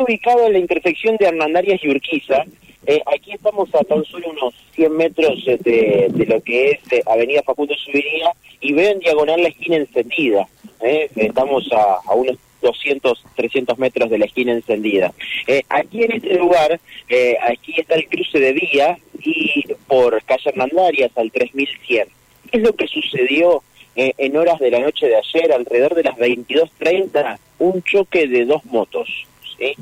[0.00, 2.44] ubicado en la intersección de Hernandarias y Urquiza.
[2.86, 7.02] Eh, aquí estamos a tan solo unos 100 metros de, de lo que es eh,
[7.06, 10.48] Avenida Facundo Subiría y veo en diagonal la esquina encendida.
[10.82, 15.12] Eh, estamos a, unos 200, 300 metros de la esquina encendida.
[15.46, 20.50] Eh, aquí en este lugar, eh, aquí está el cruce de vía y por calle
[20.50, 22.08] Hernandarias al 3100.
[22.50, 23.62] ¿Qué es lo que sucedió
[23.96, 27.38] eh, en horas de la noche de ayer, alrededor de las 22.30?
[27.58, 29.26] Un choque de dos motos.
[29.60, 29.76] ¿Sí?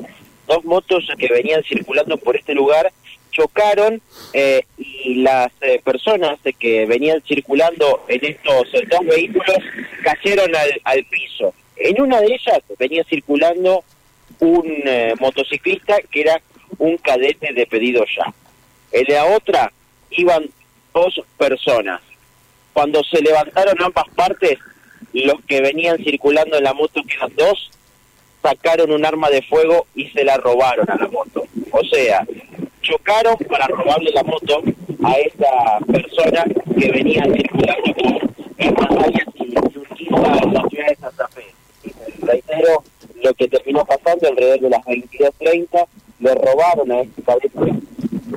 [0.47, 2.93] Dos motos que venían circulando por este lugar
[3.30, 4.01] chocaron
[4.33, 9.57] eh, y las eh, personas que venían circulando en estos eh, dos vehículos
[10.02, 11.55] cayeron al, al piso.
[11.77, 13.85] En una de ellas venía circulando
[14.41, 14.66] un
[15.21, 16.41] motociclista que era
[16.79, 18.33] un cadete de pedido ya.
[18.93, 19.73] En la otra
[20.10, 20.49] iban
[20.93, 22.01] dos personas.
[22.73, 24.59] Cuando se levantaron ambas partes,
[25.13, 27.71] los que venían circulando en la moto, que eran dos,
[28.42, 31.45] sacaron un arma de fuego y se la robaron a la moto.
[31.70, 32.27] O sea,
[32.83, 34.63] chocaron para robarle la moto
[35.04, 36.45] a esta persona
[36.79, 41.43] que venía circulando por en la ciudad de Santa Fe.
[42.23, 42.82] Reitero,
[43.23, 45.87] lo que terminó pasando alrededor de las 22.30,
[46.20, 47.74] le robaron a este cadete.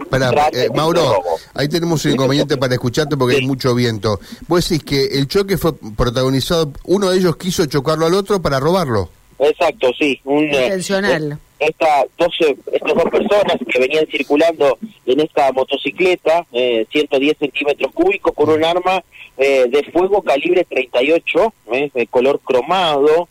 [0.09, 1.21] Pará, tras eh, Mauro,
[1.53, 3.41] ahí tenemos un inconveniente para escucharte porque Sí.
[3.41, 4.19] hay mucho viento.
[4.47, 8.59] Vos decís que el choque fue protagonizado, uno de ellos quiso chocarlo al otro para
[8.59, 9.09] robarlo.
[9.41, 10.19] Exacto, sí.
[10.23, 11.31] Un, eh, Intencional.
[11.33, 12.35] eh, esta, dos,
[12.71, 18.63] estas dos personas que venían circulando en esta motocicleta, eh, 110 centímetros cúbicos, con un
[18.63, 19.03] arma
[19.37, 23.27] eh, de fuego calibre 38, eh, de color cromado,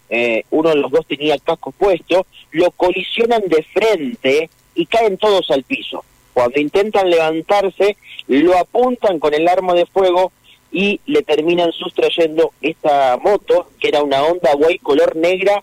[0.50, 5.50] uno de los dos tenía el casco puesto, lo colisionan de frente y caen todos
[5.50, 6.04] al piso.
[6.32, 7.96] Cuando intentan levantarse,
[8.28, 10.32] lo apuntan con el arma de fuego
[10.72, 15.60] y le terminan sustrayendo esta moto, que era una Honda Way color negra,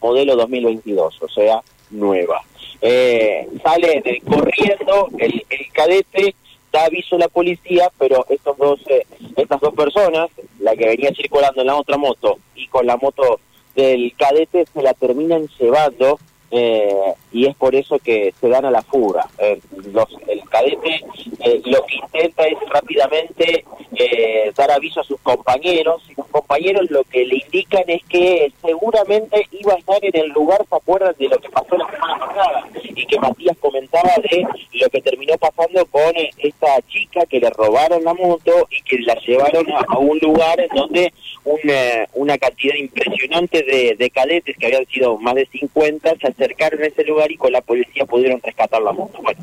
[0.00, 2.42] modelo 2022, o sea, nueva.
[2.80, 6.34] Eh, sale de- corriendo el, el cadete,
[6.72, 10.28] da aviso a la policía, pero estos dos, eh, estas dos personas,
[10.58, 13.40] la que venía circulando en la otra moto y con la moto
[13.74, 16.18] del cadete, se la terminan llevando
[16.50, 19.28] eh, y es por eso que se dan a la fuga.
[19.38, 19.60] Eh,
[19.92, 21.02] los, el cadete
[21.40, 23.64] eh, lo que intenta es rápidamente
[23.96, 26.02] eh, dar aviso a sus compañeros
[26.36, 30.76] compañeros lo que le indican es que seguramente iba a estar en el lugar, ¿se
[30.76, 32.68] acuerdan de lo que pasó la semana pasada?
[32.74, 37.48] Y que Matías comentaba de lo que terminó pasando con eh, esta chica que le
[37.48, 41.12] robaron la moto y que la llevaron a, un lugar en donde
[41.44, 46.82] una, una cantidad impresionante de, de cadetes, que habían sido más de 50, se acercaron
[46.82, 49.20] a ese lugar y con la policía pudieron rescatar la moto.
[49.22, 49.40] Bueno,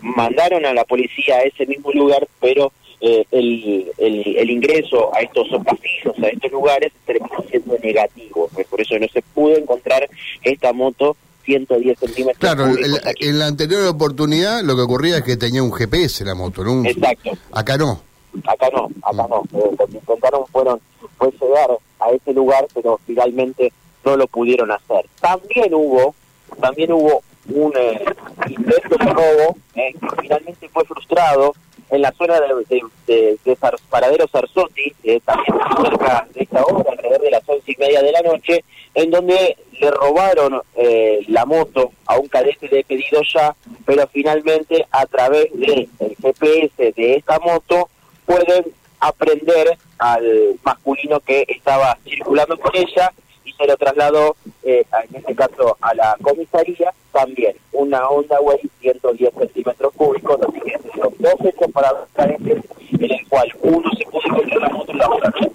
[0.00, 2.72] mandaron a la policía a ese mismo lugar, pero
[3.06, 8.48] eh, el, el, el ingreso a estos pasillos, a estos lugares, terminó siendo negativo.
[8.52, 10.08] Pues por eso no se pudo encontrar
[10.42, 15.36] esta moto 110 centímetros Claro, el- en la anterior oportunidad lo que ocurría es que
[15.36, 16.72] tenía un GPS la moto, ¿no?
[16.72, 17.30] Un- Exacto.
[17.52, 18.00] Acá no.
[18.44, 19.42] acá no, acá no.
[19.52, 20.80] Eh, lo que intentaron fueron
[21.18, 23.72] fue llegar a ese lugar, pero finalmente
[24.04, 25.06] no lo pudieron hacer.
[25.20, 26.14] También hubo,
[26.60, 28.04] también hubo un eh,
[28.48, 31.54] intento de robo eh, que finalmente fue frustrado
[31.90, 33.56] en la zona de, de,
[33.88, 38.12] Paradero Sarzotti, eh, también cerca de esta hora, alrededor de las once y media de
[38.12, 38.64] la noche,
[38.94, 43.54] en donde le robaron eh, la moto a un cadete de pedido ya,
[43.84, 45.88] pero finalmente a través del
[46.20, 47.88] GPS de esta moto
[48.24, 48.64] pueden
[49.00, 53.12] aprender al masculino que estaba circulando con ella
[53.44, 58.58] y se lo trasladó, eh, en este caso, a la comisaría, también una Honda Way
[58.80, 62.62] 110 centímetros cúbicos, así que son dos hechos para dos cadetes,
[62.92, 65.52] en el cual uno se pudo encontrar la moto y la otra no.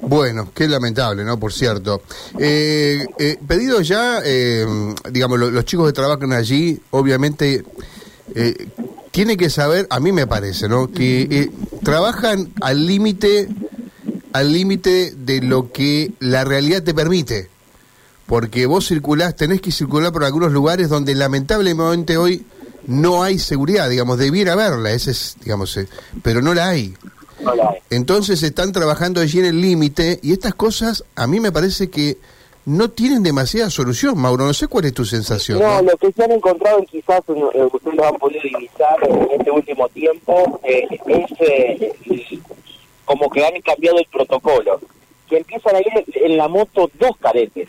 [0.00, 1.38] Bueno, qué lamentable, ¿no?
[1.40, 2.02] Por cierto.
[2.38, 4.66] Eh, eh, pedido ya, eh,
[5.10, 7.64] digamos, lo- los chicos que trabajan allí, obviamente,
[8.34, 8.68] eh,
[9.10, 10.88] tienen que saber, a mí me parece, ¿no?
[10.90, 11.50] Que eh,
[11.82, 13.48] trabajan al límite,
[14.32, 17.48] al límite de lo que la realidad te permite.
[18.26, 22.46] Porque vos circulás, tenés que circular por algunos lugares donde lamentablemente hoy
[22.86, 25.88] no hay seguridad, digamos, debiera haberla, ese es, digamos, eh,
[26.22, 26.94] pero no la hay.
[27.40, 27.78] No la hay.
[27.90, 32.18] Entonces están trabajando allí en el límite y estas cosas a mí me parece que
[32.66, 34.46] no tienen demasiada solución, Mauro.
[34.46, 35.58] No sé cuál es tu sensación.
[35.58, 35.90] No, ¿no?
[35.90, 39.88] lo que se han encontrado quizás eh, ustedes lo han podido divisar en este último
[39.88, 42.40] tiempo eh, es eh,
[43.04, 44.80] como que han cambiado el protocolo.
[45.28, 47.68] Que empiezan a ir en la moto dos cadetes.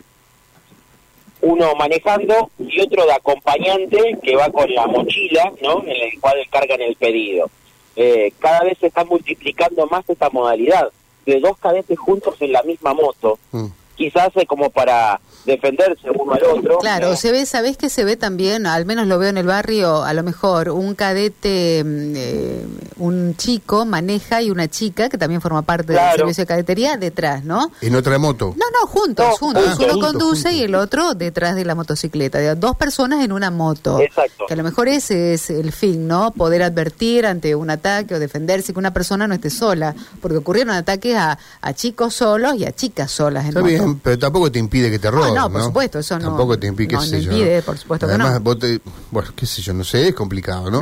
[1.46, 5.82] Uno manejando y otro de acompañante que va con la mochila, ¿no?
[5.84, 7.50] En el cual cargan el pedido.
[7.96, 10.90] Eh, cada vez se está multiplicando más esta modalidad
[11.26, 13.68] de dos cadetes juntos en la misma moto Mm.
[13.96, 16.80] Quizás eh, como para defenderse uno al otro.
[16.80, 18.66] Claro, se ve, ¿sabés que se ve también?
[18.66, 22.66] Al menos lo veo en el barrio, a lo mejor un cadete, mm, eh,
[22.98, 27.44] un chico maneja y una chica que también forma parte del servicio de cadetería detrás,
[27.44, 27.72] ¿no?
[27.82, 28.54] En otra moto.
[28.58, 29.78] No, no, juntos, juntos.
[29.80, 32.56] Uno conduce y el otro detrás de la motocicleta.
[32.56, 34.00] Dos personas en una moto.
[34.00, 34.46] Exacto.
[34.48, 36.32] Que a lo mejor ese es el fin, ¿no?
[36.32, 39.96] Poder advertir ante un ataque o defenderse que una persona no esté sola.
[40.22, 44.20] Porque ocurrieron ataques a, a chicos solos y a chicas solas en Está bien, pero
[44.20, 46.28] tampoco te impide que te roben, no, por supuesto, eso no.
[46.28, 48.40] Tampoco te impide, no, impide, por supuesto que no.
[48.40, 48.80] Vos te,
[49.12, 50.82] bueno, qué sé yo, no sé, es complicado, ¿no?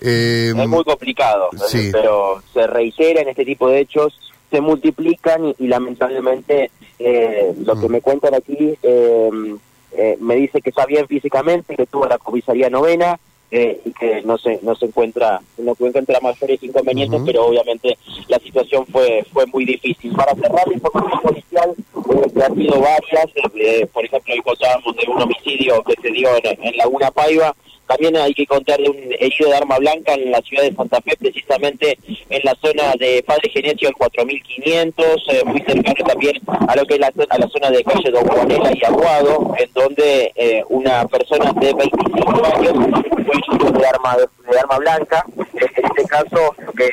[0.00, 1.90] Eh, es muy complicado, sí.
[1.92, 4.18] pero se reiteran este tipo de hechos,
[4.50, 7.92] se multiplican y, lamentablemente eh, lo que mm.
[7.92, 9.30] me cuentan aquí eh,
[9.92, 13.18] eh, me dice que está bien físicamente, que tuvo la comisaría novena,
[13.50, 17.98] eh, y que no se no se encuentra no encuentra mayores inconvenientes pero obviamente
[18.28, 20.12] la situación fue fue muy difícil.
[20.14, 24.96] Para cerrar la información policial eh, que ha sido varias eh, por ejemplo hoy contábamos
[24.96, 27.54] de un homicidio que se dio en, en Laguna Paiva
[27.90, 31.00] también hay que contar de un herido de arma blanca en la ciudad de Santa
[31.00, 31.98] Fe, precisamente
[32.28, 36.94] en la zona de Padre Genesio el 4500, eh, muy cercano también a lo que
[36.94, 41.04] es la, a la zona de calle Don Juanela y Aguado, en donde eh, una
[41.08, 42.72] persona de 25 años
[43.26, 45.24] fue herido de arma, de, arma blanca.
[45.36, 46.90] En este caso, que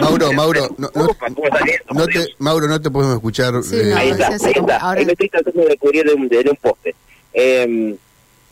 [0.00, 3.52] Mauro, Mauro, no, no, te, Mauro, no te podemos escuchar.
[3.70, 3.92] Eh.
[3.94, 4.76] ahí está, ahí está.
[4.78, 5.02] Ahora...
[5.04, 6.94] me estoy tratando de cubrir de un, de un poste.
[7.34, 7.96] Eh,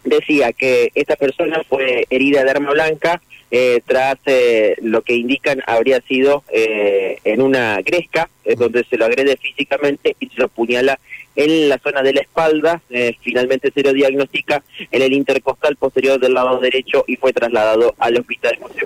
[0.08, 3.20] decía que esta persona fue herida de arma blanca
[3.50, 9.06] eh, tras eh, lo que indican habría sido eh, en una gresca, donde se lo
[9.06, 10.98] agrede físicamente y se lo puñala
[11.36, 12.80] en la zona de la espalda.
[13.20, 18.18] finalmente se lo diagnostica en el intercostal posterior del lado derecho y fue trasladado al
[18.18, 18.58] hospital.
[18.60, 18.80] José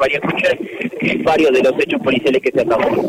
[1.23, 3.09] varios de los hechos policiales que se han dado.